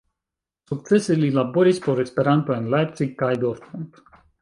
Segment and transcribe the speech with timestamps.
[0.71, 4.07] Sukcese li laboris por Esperanto en Leipzig kaj Dortmund.